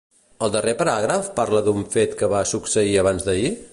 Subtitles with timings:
[0.45, 3.53] El darrer paràgraf parla d'un fet que va succeir abans-d'ahir?